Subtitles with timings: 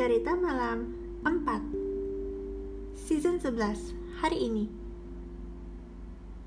[0.00, 0.96] Cerita Malam
[1.28, 4.64] 4 Season 11 Hari ini.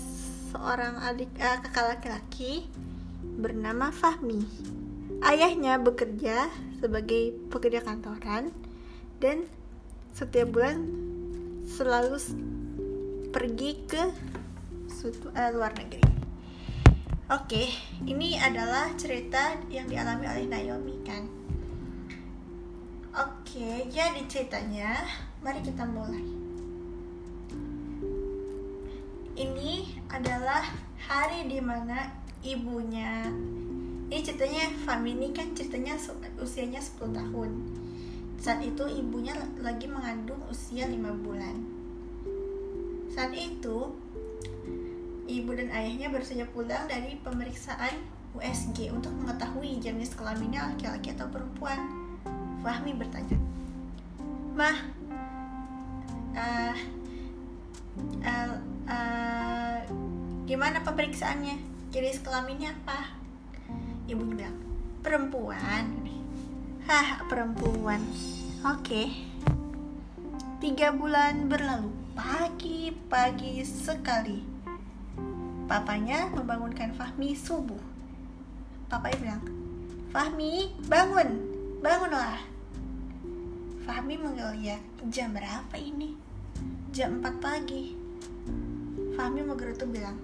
[0.52, 2.68] seorang adik uh, kakak laki-laki
[3.40, 4.44] bernama Fahmi.
[5.24, 6.52] Ayahnya bekerja
[6.84, 8.52] sebagai pekerja kantoran
[9.20, 9.44] dan
[10.16, 10.80] setiap bulan
[11.68, 12.16] selalu
[13.30, 16.02] pergi ke uh, luar negeri.
[17.30, 17.70] Oke,
[18.10, 21.22] ini adalah cerita yang dialami oleh Naomi kan.
[23.14, 25.06] Oke, jadi ceritanya,
[25.38, 26.26] mari kita mulai.
[29.38, 30.66] Ini adalah
[31.06, 32.10] hari di mana
[32.42, 33.30] ibunya
[34.10, 35.94] ini ceritanya Fami ini kan ceritanya
[36.42, 37.50] usianya 10 tahun
[38.40, 41.60] saat itu ibunya lagi mengandung usia 5 bulan.
[43.12, 43.92] Saat itu,
[45.28, 48.00] ibu dan ayahnya baru saja pulang dari pemeriksaan
[48.32, 51.84] USG untuk mengetahui jenis kelaminnya laki-laki atau perempuan.
[52.64, 53.36] Fahmi bertanya,
[54.56, 54.88] Mah,
[56.32, 56.76] uh,
[58.24, 58.56] uh,
[58.88, 59.78] uh,
[60.48, 61.60] gimana pemeriksaannya?
[61.92, 63.20] Jenis kelaminnya apa?
[64.08, 64.56] Ibunya bilang,
[65.04, 66.19] perempuan.
[66.90, 68.02] Hah, perempuan.
[68.66, 69.14] Oke.
[70.58, 71.86] Tiga bulan berlalu.
[72.18, 74.42] Pagi-pagi sekali.
[75.70, 77.78] Papanya membangunkan Fahmi subuh.
[78.90, 79.42] Papanya bilang,
[80.10, 81.30] Fahmi, bangun.
[81.78, 82.42] Bangunlah.
[83.86, 84.82] Fahmi menggeliat.
[85.14, 86.18] Jam berapa ini?
[86.90, 87.94] Jam 4 pagi.
[89.14, 90.18] Fahmi menggerutu bilang,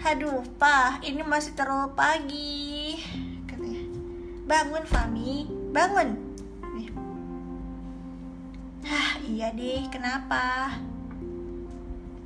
[0.00, 2.96] Aduh, Pak, ini masih terlalu pagi.
[4.48, 6.14] Bangun, Fahmi bangun
[8.84, 10.70] Hah, iya deh, kenapa?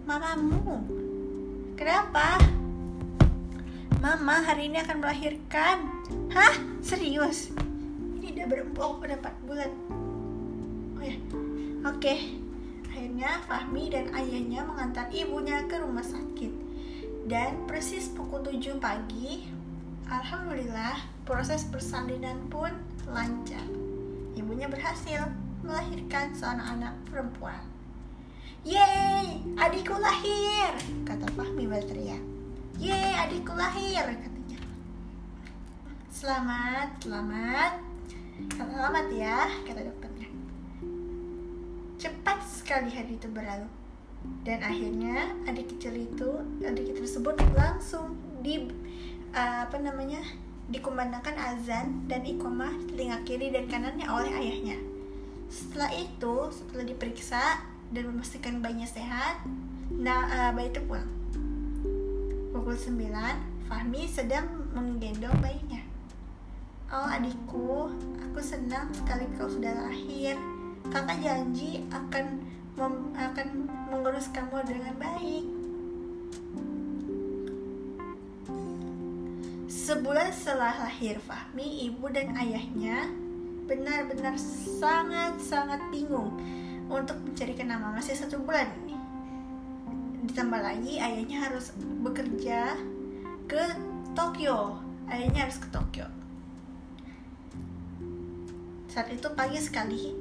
[0.04, 0.84] Mamamu,
[1.72, 2.36] kenapa?
[4.04, 5.88] Mama hari ini akan melahirkan
[6.28, 6.54] Hah?
[6.84, 7.48] Serius?
[8.20, 9.70] Ini udah berempuk pada 4 bulan
[10.98, 11.16] Oh ya,
[11.88, 12.15] oke
[12.91, 16.53] Akhirnya Fahmi dan ayahnya mengantar ibunya ke rumah sakit
[17.25, 19.48] Dan persis pukul 7 pagi
[20.10, 22.72] Alhamdulillah proses persalinan pun
[23.12, 23.61] lancar.
[24.33, 25.28] Ibunya berhasil
[25.61, 27.61] melahirkan seorang anak perempuan.
[28.65, 30.72] Yeay, adikku lahir,
[31.05, 32.25] kata Fahmi berteriak.
[32.81, 34.59] Yeay, adikku lahir, katanya.
[36.09, 37.72] Selamat, selamat,
[38.56, 40.28] selamat ya, kata dokternya.
[42.00, 43.69] Cepat sekali hari itu berlalu.
[44.49, 48.72] Dan akhirnya adik kecil itu, adik tersebut langsung di
[49.37, 50.25] uh, apa namanya
[50.68, 54.76] dikumandangkan azan dan ikomah telinga kiri dan kanannya oleh ayahnya.
[55.48, 59.40] Setelah itu, setelah diperiksa dan memastikan bayinya sehat,
[59.88, 61.08] nah uh, bayi itu pulang.
[62.52, 65.80] Pukul 9, Fahmi sedang menggendong bayinya.
[66.88, 70.36] Oh adikku, aku senang sekali kau sudah lahir.
[70.88, 72.44] Kakak janji akan
[73.12, 73.48] akan
[73.90, 75.57] mengurus kamu dengan baik.
[79.88, 83.09] Sebulan setelah lahir Fahmi, ibu dan ayahnya
[83.65, 86.37] benar-benar sangat-sangat bingung
[86.93, 88.93] untuk mencarikan nama masih satu bulan ini.
[90.28, 91.72] Ditambah lagi ayahnya harus
[92.04, 92.77] bekerja
[93.48, 93.65] ke
[94.12, 94.77] Tokyo.
[95.09, 96.04] Ayahnya harus ke Tokyo.
[98.92, 100.12] Saat itu pagi sekali,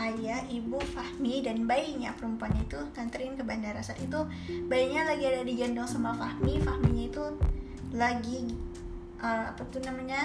[0.00, 3.84] ayah, ibu, Fahmi, dan bayinya perempuan itu nganterin ke bandara.
[3.84, 4.24] Saat itu
[4.64, 6.56] bayinya lagi ada di gendong sama Fahmi.
[6.64, 7.24] Fahminya itu
[7.92, 8.48] lagi
[9.20, 10.24] uh, apa tuh namanya?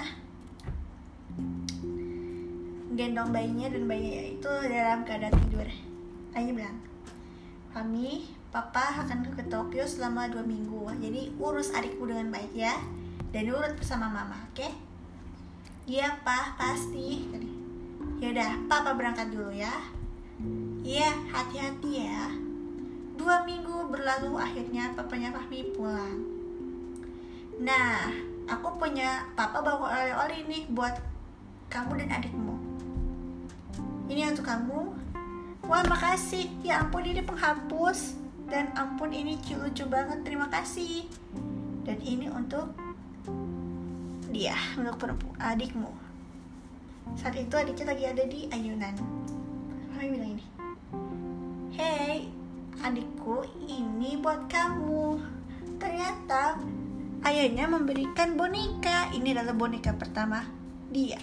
[2.96, 5.68] Gendong bayinya dan bayinya itu dalam keadaan tidur.
[6.32, 6.78] Ayah bilang
[7.76, 10.88] kami papa akan ke Tokyo selama dua minggu.
[10.96, 12.72] Jadi urus adikku dengan baik ya
[13.30, 14.64] dan urut bersama mama oke?
[14.64, 14.72] Okay?
[15.88, 17.24] iya pak pasti
[18.20, 19.72] yaudah papa berangkat dulu ya.
[20.80, 22.32] Iya hati-hati ya.
[23.20, 26.37] Dua minggu berlalu akhirnya papanya Fahmi pulang
[27.58, 28.10] Nah,
[28.46, 30.94] aku punya papa bawa oleh-oleh nih buat
[31.68, 32.54] kamu dan adikmu.
[34.08, 34.94] Ini untuk kamu.
[35.68, 36.48] Wah makasih.
[36.64, 38.16] Ya ampun ini penghapus.
[38.48, 40.24] Dan ampun ini lucu banget.
[40.24, 41.04] Terima kasih.
[41.84, 42.72] Dan ini untuk
[44.32, 45.92] dia untuk adikmu.
[47.16, 48.94] Saat itu adiknya lagi ada di ayunan.
[49.92, 50.44] Kami bilang ini?
[51.74, 52.38] Hey
[52.82, 55.18] adikku ini buat kamu.
[55.78, 56.58] Ternyata
[57.28, 59.12] ayahnya memberikan boneka.
[59.12, 60.48] Ini adalah boneka pertama
[60.88, 61.20] dia.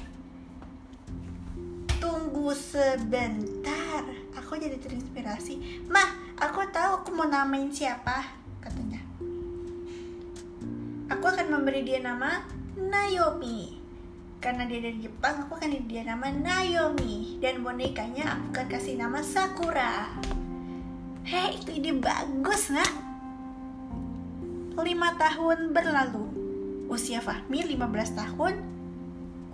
[1.97, 4.05] Tunggu sebentar.
[4.37, 5.85] Aku jadi terinspirasi.
[5.89, 8.21] Mah aku tahu aku mau namain siapa
[8.61, 9.01] katanya.
[11.09, 12.45] Aku akan memberi dia nama
[12.77, 13.81] Naomi.
[14.37, 17.41] Karena dia dari Jepang aku akan beri dia nama Naomi.
[17.41, 20.13] Dan bonekanya aku akan kasih nama Sakura.
[21.25, 23.04] Hei itu ide bagus nak
[24.83, 26.25] lima tahun berlalu
[26.91, 28.53] usia Fahmi 15 tahun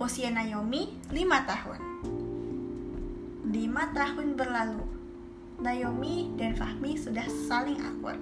[0.02, 1.92] usia Naomi 5 tahun
[3.52, 4.80] Lima tahun berlalu,
[5.60, 8.16] Naomi dan Fahmi sudah saling akur.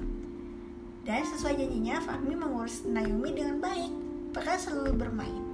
[1.06, 3.94] Dan sesuai janjinya, Fahmi mengurus Naomi dengan baik,
[4.34, 5.44] bahkan selalu bermain.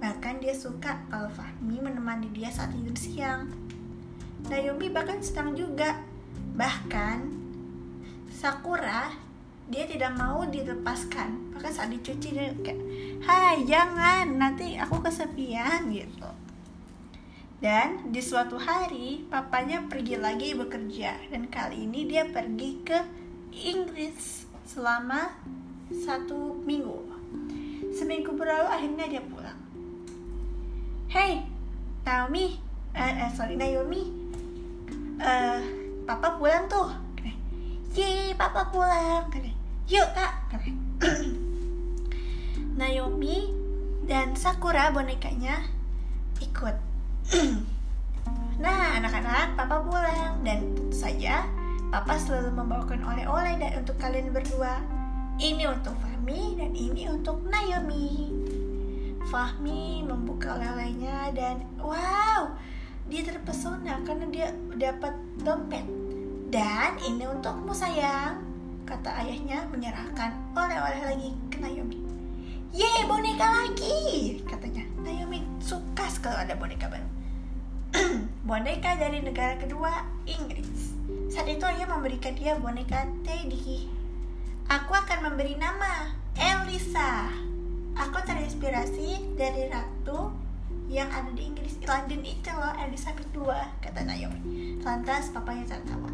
[0.00, 3.52] Bahkan dia suka kalau Fahmi menemani dia saat tidur siang.
[4.48, 6.00] Naomi bahkan senang juga.
[6.56, 7.18] Bahkan
[8.32, 9.12] Sakura
[9.70, 11.54] dia tidak mau dilepaskan.
[11.54, 12.80] Bahkan saat dicuci dia kayak,
[13.22, 16.26] "Hai, jangan, nanti aku kesepian." gitu.
[17.60, 22.98] Dan di suatu hari papanya pergi lagi bekerja dan kali ini dia pergi ke
[23.52, 25.28] Inggris selama
[25.92, 27.04] satu minggu.
[27.92, 29.60] Seminggu berlalu akhirnya dia pulang.
[31.12, 31.44] Hey,
[32.08, 32.56] Naomi,
[32.96, 34.08] eh, eh sorry Naomi,
[35.20, 35.60] uh,
[36.08, 36.88] papa pulang tuh.
[37.90, 39.49] Yeay, papa pulang.
[39.90, 40.46] Yuk kak.
[42.78, 43.50] Naomi
[44.06, 45.66] dan Sakura bonekanya
[46.38, 46.78] ikut
[48.62, 51.42] nah, anak-anak, papa pulang dan tentu saja
[51.90, 54.78] papa selalu membawakan oleh-oleh dan untuk kalian berdua.
[55.42, 58.30] Ini untuk Fahmi dan ini untuk Naomi.
[59.26, 62.46] Fahmi membuka oleh-olehnya dan wow,
[63.10, 65.82] dia terpesona karena dia dapat dompet.
[66.46, 68.49] Dan ini untukmu sayang,
[68.90, 72.02] kata ayahnya menyerahkan oleh-oleh lagi ke Naomi.
[72.74, 74.82] Ye, boneka lagi, katanya.
[74.98, 77.06] Naomi suka sekali ada boneka baru.
[78.50, 80.98] boneka dari negara kedua, Inggris.
[81.30, 83.86] Saat itu ayah memberikan dia boneka Teddy.
[84.66, 87.30] Aku akan memberi nama Elisa.
[87.94, 90.34] Aku terinspirasi dari ratu
[90.90, 93.46] yang ada di Inggris London itu loh Elizabeth II
[93.78, 96.10] kata Naomi lantas papanya tertawa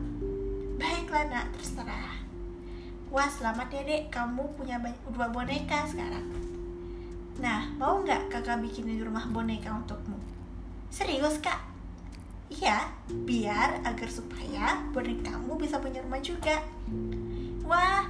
[0.76, 2.25] baiklah nak terserah
[3.11, 4.76] wah selamat ya dek kamu punya
[5.11, 6.26] dua boneka sekarang
[7.38, 10.17] nah mau nggak kakak bikin di rumah boneka untukmu
[10.91, 11.76] serius kak
[12.47, 12.79] Iya,
[13.26, 16.62] biar agar supaya bonekamu bisa punya rumah juga.
[17.67, 18.06] Wah,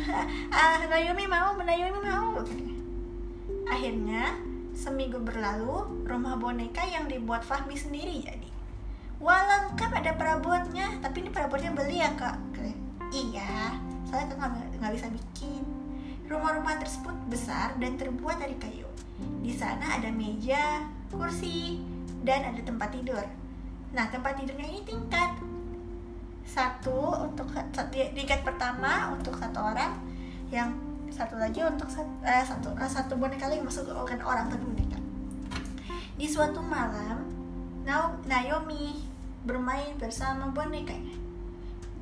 [0.56, 2.40] ah, Naomi mau, Naomi mau.
[3.68, 4.40] Akhirnya,
[4.72, 8.48] seminggu berlalu, rumah boneka yang dibuat Fahmi sendiri jadi.
[9.20, 12.40] Wah lengkap ada perabotnya, tapi ini perabotnya beli ya kak?
[13.12, 13.83] Iya,
[14.14, 15.66] soalnya kan nggak bisa bikin.
[16.30, 18.86] Rumah-rumah tersebut besar dan terbuat dari kayu.
[19.42, 21.82] Di sana ada meja, kursi,
[22.22, 23.26] dan ada tempat tidur
[23.94, 25.38] Nah, tempat tidurnya ini tingkat.
[26.46, 27.46] Satu untuk
[27.90, 29.98] tingkat pertama untuk satu orang,
[30.50, 30.74] yang
[31.10, 31.86] satu lagi untuk
[32.26, 34.98] eh, satu eh, satu boneka lagi masuk bukan orang tapi boneka.
[36.18, 37.22] Di suatu malam,
[38.26, 38.98] Naomi
[39.46, 41.14] bermain bersama bonekanya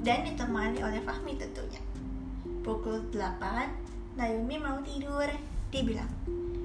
[0.01, 1.92] dan ditemani oleh Fahmi tentunya.
[2.62, 3.42] Pukul 8,
[4.14, 5.26] Naomi mau tidur.
[5.75, 6.07] Dia bilang,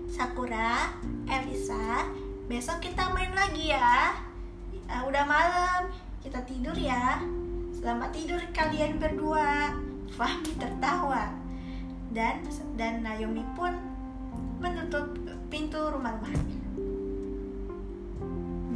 [0.05, 0.93] Sakura,
[1.25, 2.05] Elisa,
[2.45, 4.13] besok kita main lagi ya.
[4.85, 5.89] Uh, udah malam
[6.21, 7.17] kita tidur ya.
[7.73, 9.73] Selamat tidur kalian berdua.
[10.13, 11.33] Fahmi tertawa.
[12.13, 12.45] Dan
[12.77, 13.73] dan Naomi pun
[14.61, 15.17] menutup
[15.49, 16.57] pintu rumah-rumahnya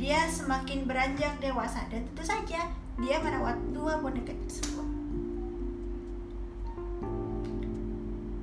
[0.02, 1.86] dia semakin beranjak dewasa.
[1.94, 2.66] Dan tentu saja
[2.98, 4.91] dia merawat dua boneka tersebut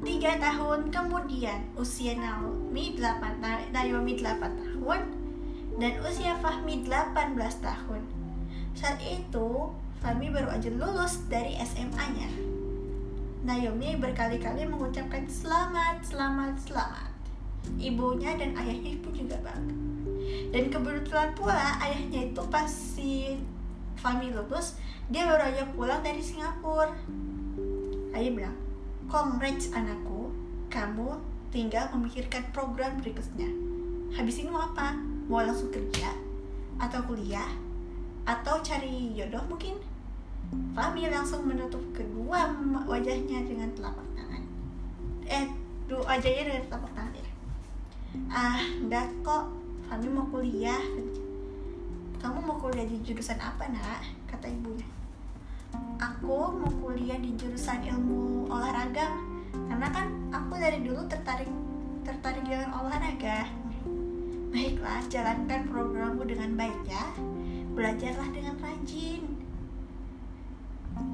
[0.09, 3.45] tiga tahun kemudian usia Naomi 8
[3.77, 5.01] Naomi 8 tahun
[5.77, 8.03] dan usia Fahmi 18 tahun.
[8.73, 9.69] Saat itu,
[10.01, 12.25] Fahmi baru aja lulus dari SMA-nya.
[13.45, 17.13] Naomi berkali-kali mengucapkan selamat, selamat, selamat.
[17.77, 19.77] Ibunya dan ayahnya pun juga bangga.
[20.57, 23.37] Dan kebetulan pula ayahnya itu pas si
[24.01, 24.81] Fahmi lulus,
[25.13, 26.97] dia baru aja pulang dari Singapura.
[28.17, 28.57] Ayah bilang,
[29.09, 30.29] Congrats anakku,
[30.69, 31.17] kamu
[31.49, 33.49] tinggal memikirkan program berikutnya.
[34.13, 35.01] Habis ini mau apa?
[35.33, 36.13] mau langsung kerja?
[36.77, 37.49] Atau kuliah?
[38.29, 39.81] Atau cari jodoh mungkin?
[40.77, 42.53] Fahmi langsung menutup kedua
[42.85, 44.45] wajahnya dengan telapak tangan.
[45.25, 45.57] Eh
[45.89, 47.33] dua wajahnya dengan telapak tangan ya.
[48.29, 49.49] Ah enggak kok.
[49.89, 50.85] Fahmi mau kuliah.
[52.21, 54.05] Kamu mau kuliah di jurusan apa nak?
[54.29, 54.85] Kata ibunya.
[56.01, 58.49] Aku mau kuliah di jurusan ilmu
[58.89, 59.13] olahraga
[59.69, 61.53] karena kan aku dari dulu tertarik
[62.09, 63.45] tertarik dengan olahraga.
[64.49, 67.05] Baiklah jalankan programmu dengan baik ya.
[67.77, 69.29] Belajarlah dengan rajin.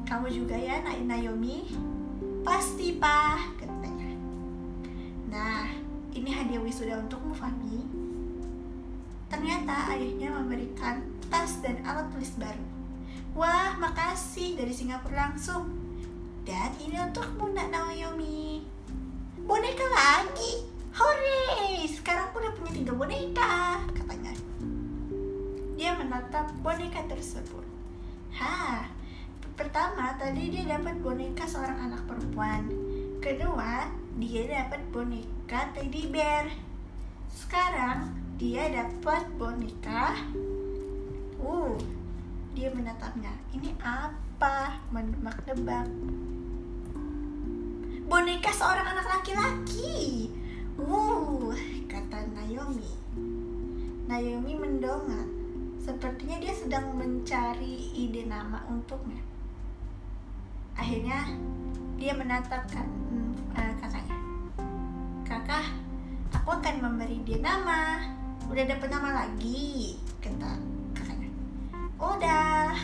[0.06, 1.74] Kamu juga ya Naomi.
[2.46, 4.10] Pasti pak katanya
[5.34, 5.66] nah
[6.14, 7.82] ini hadiah wisuda untukmu Fami
[9.26, 12.62] ternyata ayahnya memberikan tas dan alat tulis baru.
[13.34, 14.54] Wah makasih.
[14.54, 15.83] Dari Singapura langsung
[16.44, 18.60] dan ini untukmu nak Naomi.
[19.48, 20.68] Boneka lagi.
[20.92, 21.88] Hore!
[21.88, 24.32] Sekarang aku udah punya tiga boneka katanya.
[25.74, 27.64] Dia menatap boneka tersebut.
[28.36, 28.84] Ha
[29.54, 32.68] pertama tadi dia dapat boneka seorang anak perempuan.
[33.24, 33.88] Kedua
[34.20, 36.52] dia dapat boneka teddy bear.
[37.32, 40.12] Sekarang dia dapat boneka
[41.40, 41.74] uh
[42.54, 43.32] dia menatapnya.
[43.50, 44.78] Ini apa?
[44.94, 45.88] Menebak-nebak
[48.14, 50.30] boneka seorang anak laki-laki.
[50.78, 51.50] Uh
[51.90, 52.94] kata Naomi.
[54.06, 55.26] Naomi mendongak.
[55.82, 59.18] Sepertinya dia sedang mencari ide nama untuknya.
[60.78, 61.26] Akhirnya
[61.98, 62.86] dia menatapkan
[63.58, 64.18] uh, kakaknya.
[65.26, 65.74] Kakak
[66.38, 67.98] aku akan memberi dia nama.
[68.46, 70.54] Udah dapet nama lagi kata
[70.94, 71.34] kakaknya.
[71.98, 72.78] Udah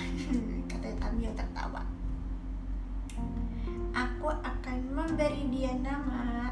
[5.20, 6.48] memberi dia nama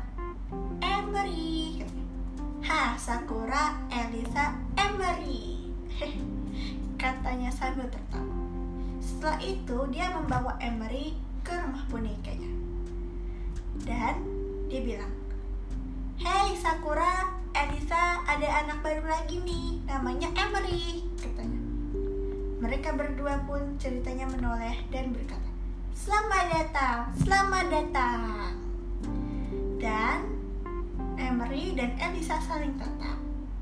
[0.84, 1.80] Emery
[2.68, 5.72] Ha, Sakura, Elisa, Emery
[7.00, 8.36] Katanya sambil tertawa.
[9.00, 12.52] Setelah itu dia membawa Emery ke rumah bonekanya.
[13.88, 14.20] Dan
[14.68, 15.16] dia bilang
[16.20, 19.80] Hei Sakura, Elisa, ada anak baru lagi nih.
[19.88, 21.60] Namanya Emery Katanya.
[22.60, 25.48] Mereka berdua pun ceritanya menoleh dan berkata
[25.98, 27.67] Selamat datang, selamat
[31.78, 33.14] dan Elisa saling tatap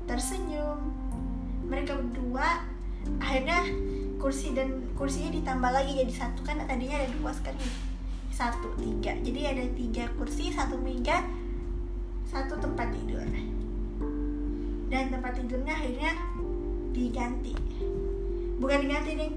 [0.09, 0.81] Tersenyum.
[1.69, 2.65] Mereka berdua
[3.21, 3.61] akhirnya
[4.17, 6.41] kursi dan kursinya ditambah lagi jadi satu.
[6.41, 7.61] Kan tadinya ada dua sekarang
[8.33, 9.13] satu tiga.
[9.21, 11.21] Jadi ada tiga kursi satu meja
[12.25, 13.21] satu tempat tidur.
[14.89, 16.17] Dan tempat tidurnya akhirnya
[16.97, 17.53] diganti.
[18.57, 19.31] Bukan diganti nih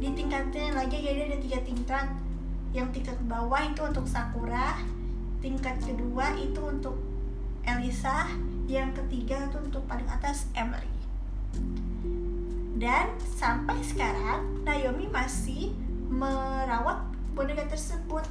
[0.00, 2.08] ditingkatin lagi jadi ada tiga tingkat.
[2.72, 4.80] Yang tingkat bawah itu untuk Sakura
[5.44, 6.96] tingkat kedua itu untuk
[7.68, 8.24] Elisa
[8.64, 10.98] yang ketiga itu untuk paling atas Emily
[12.78, 15.74] dan sampai sekarang Naomi masih
[16.06, 17.02] merawat
[17.34, 18.22] boneka tersebut.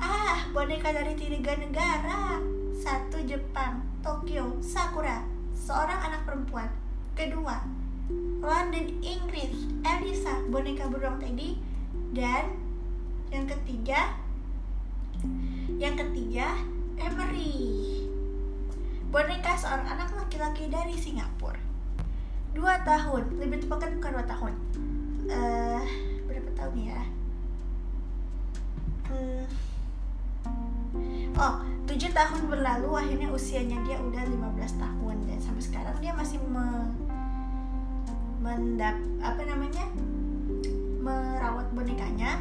[0.00, 2.40] Ah, boneka dari tiga negara.
[2.72, 5.20] Satu Jepang, Tokyo, Sakura,
[5.52, 6.72] seorang anak perempuan.
[7.12, 7.60] Kedua,
[8.40, 11.60] London, Inggris, Elisa, boneka beruang teddy.
[12.16, 12.56] Dan
[13.28, 14.16] yang ketiga,
[15.76, 16.56] yang ketiga,
[16.96, 17.99] Emery.
[19.10, 21.58] Boneka seorang anak laki-laki dari Singapura.
[22.54, 24.52] Dua tahun lebih tepatnya bukan dua tahun.
[25.26, 25.82] Uh,
[26.30, 27.00] berapa tahun ya?
[29.10, 29.42] Hmm.
[31.34, 35.16] oh tujuh tahun berlalu akhirnya usianya dia udah 15 tahun.
[35.26, 36.94] Dan sampai sekarang dia masih me,
[38.38, 38.94] mendap
[39.26, 39.90] apa namanya?
[41.02, 42.38] Merawat bonekanya.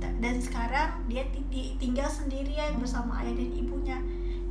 [0.00, 1.28] Dan sekarang dia
[1.76, 4.00] tinggal sendirian bersama ayah dan ibunya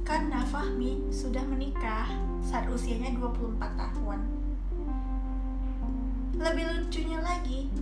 [0.05, 2.05] karena Fahmi sudah menikah
[2.45, 4.19] saat usianya 24 tahun.
[6.37, 7.73] Lebih lucunya lagi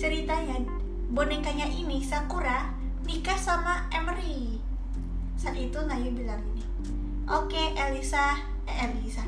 [0.00, 0.64] ceritanya
[1.12, 2.72] bonekanya ini Sakura
[3.04, 4.56] nikah sama Emery.
[5.36, 6.64] Saat itu Nayu bilang ini
[7.28, 9.22] oke okay, Elisa eh, Elisa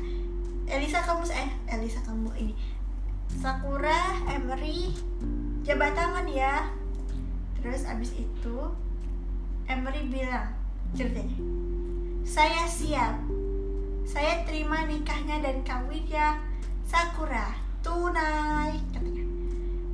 [0.65, 2.57] Elisa kamu eh Elisa kamu ini
[3.37, 4.89] Sakura Emery
[5.61, 6.73] jabat tangan ya.
[7.61, 8.57] Terus abis itu
[9.69, 10.57] Emery bilang
[10.97, 11.37] ceritanya
[12.25, 13.21] saya siap.
[14.01, 16.41] Saya terima nikahnya dan kawinnya
[16.81, 17.53] Sakura
[17.85, 19.25] tunai katanya.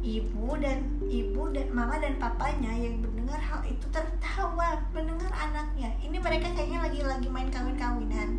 [0.02, 0.80] Ibu dan
[1.12, 5.92] ibu dan mama dan papanya yang mendengar hal itu tertawa mendengar anaknya.
[6.00, 8.30] Ini mereka kayaknya lagi lagi main kawin-kawinan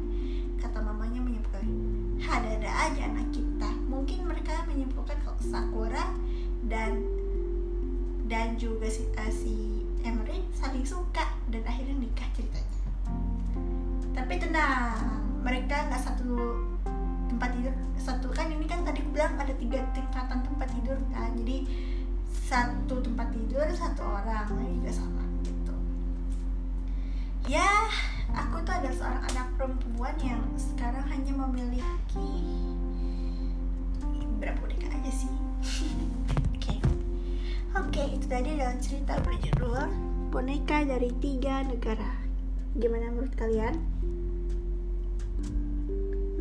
[0.58, 1.68] kata mamanya menyimpulkan
[2.24, 3.70] ada-ada aja anak kita.
[3.92, 6.16] Mungkin mereka menyimpulkan kalau Sakura
[6.66, 6.96] dan
[8.26, 10.40] dan juga si, uh, si Emery
[14.32, 14.96] tapi tenang
[15.44, 16.56] mereka nggak satu
[17.28, 17.76] tempat tidur.
[18.00, 21.36] Satu kan ini kan tadi aku bilang ada tiga tingkatan tempat tidur kan?
[21.36, 21.68] Jadi
[22.32, 25.76] satu tempat tidur satu orang nah, juga sama gitu.
[27.44, 27.92] Ya
[28.32, 32.32] aku tuh adalah seorang anak perempuan yang sekarang hanya memiliki
[34.40, 35.32] berapa boneka aja sih?
[36.56, 36.80] Oke.
[37.76, 39.92] Oke itu tadi adalah cerita berjudul
[40.32, 42.24] boneka dari tiga negara.
[42.72, 43.76] Gimana menurut kalian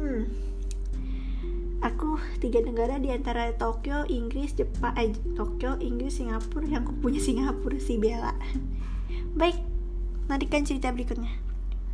[0.01, 0.51] hmm
[1.81, 7.17] aku tiga negara di antara Tokyo, Inggris, Jepang, eh, Tokyo, Inggris, Singapura yang aku punya
[7.17, 8.37] Singapura si Bella.
[9.39, 9.57] Baik,
[10.29, 11.33] nantikan cerita berikutnya.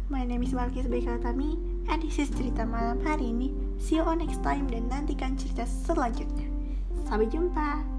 [0.07, 1.59] My name is Malkis Bekatami
[1.91, 3.51] and this is cerita malam hari ini.
[3.79, 6.47] See you on next time dan nantikan cerita selanjutnya.
[7.07, 7.96] Sampai jumpa.